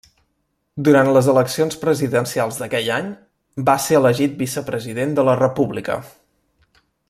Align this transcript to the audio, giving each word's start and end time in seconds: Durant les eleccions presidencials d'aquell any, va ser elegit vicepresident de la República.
Durant 0.85 1.09
les 1.17 1.27
eleccions 1.33 1.77
presidencials 1.83 2.57
d'aquell 2.61 2.89
any, 2.95 3.11
va 3.69 3.77
ser 3.85 3.99
elegit 4.01 4.35
vicepresident 4.43 5.15
de 5.21 5.27
la 5.29 5.37
República. 5.43 6.01